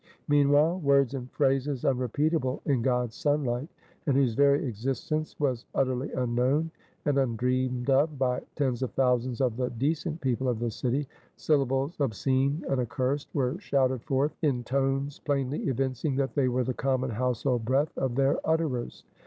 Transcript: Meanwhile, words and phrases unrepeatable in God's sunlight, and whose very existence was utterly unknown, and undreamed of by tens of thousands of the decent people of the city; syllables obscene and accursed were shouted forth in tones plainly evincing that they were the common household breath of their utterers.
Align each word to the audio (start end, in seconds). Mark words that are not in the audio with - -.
Meanwhile, 0.27 0.79
words 0.79 1.13
and 1.13 1.31
phrases 1.31 1.85
unrepeatable 1.85 2.63
in 2.65 2.81
God's 2.81 3.15
sunlight, 3.15 3.67
and 4.07 4.17
whose 4.17 4.33
very 4.33 4.65
existence 4.65 5.39
was 5.39 5.67
utterly 5.75 6.11
unknown, 6.13 6.71
and 7.05 7.19
undreamed 7.19 7.87
of 7.91 8.17
by 8.17 8.41
tens 8.55 8.81
of 8.81 8.89
thousands 8.93 9.41
of 9.41 9.57
the 9.57 9.69
decent 9.69 10.19
people 10.19 10.49
of 10.49 10.57
the 10.57 10.71
city; 10.71 11.07
syllables 11.37 11.97
obscene 11.99 12.65
and 12.67 12.79
accursed 12.81 13.29
were 13.35 13.59
shouted 13.59 14.01
forth 14.01 14.35
in 14.41 14.63
tones 14.63 15.19
plainly 15.19 15.65
evincing 15.67 16.15
that 16.15 16.33
they 16.33 16.47
were 16.47 16.63
the 16.63 16.73
common 16.73 17.11
household 17.11 17.63
breath 17.63 17.95
of 17.95 18.15
their 18.15 18.39
utterers. 18.43 19.03